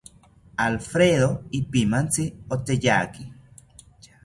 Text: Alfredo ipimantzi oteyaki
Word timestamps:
Alfredo 0.67 1.27
ipimantzi 1.59 2.23
oteyaki 2.55 3.23